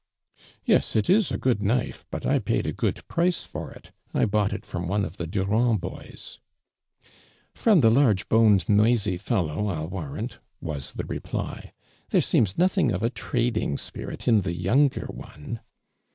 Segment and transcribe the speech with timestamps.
[0.65, 3.91] "Yes, it is a good knife, but I paid a good price for it!
[4.15, 6.39] I bought it from one of the Durand boys,''"
[7.53, 11.71] From the large boned noisy fellow, Til warrant!" was the reply.
[12.09, 15.59] "There seems nothing of a trading spirit in the younger one.''